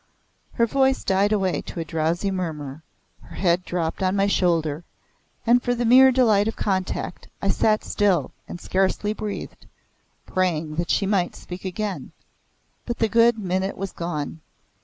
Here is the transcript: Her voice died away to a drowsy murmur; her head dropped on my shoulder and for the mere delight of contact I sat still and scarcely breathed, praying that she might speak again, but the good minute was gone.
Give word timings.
Her 0.53 0.65
voice 0.65 1.03
died 1.03 1.31
away 1.31 1.61
to 1.61 1.79
a 1.79 1.85
drowsy 1.85 2.31
murmur; 2.31 2.81
her 3.21 3.35
head 3.35 3.63
dropped 3.63 4.01
on 4.01 4.15
my 4.15 4.25
shoulder 4.25 4.83
and 5.45 5.61
for 5.61 5.75
the 5.75 5.85
mere 5.85 6.11
delight 6.11 6.47
of 6.47 6.55
contact 6.55 7.27
I 7.39 7.49
sat 7.49 7.83
still 7.83 8.31
and 8.47 8.59
scarcely 8.59 9.13
breathed, 9.13 9.67
praying 10.25 10.77
that 10.77 10.89
she 10.89 11.05
might 11.05 11.35
speak 11.35 11.65
again, 11.65 12.13
but 12.83 12.97
the 12.97 13.07
good 13.09 13.37
minute 13.37 13.77
was 13.77 13.91
gone. 13.93 14.41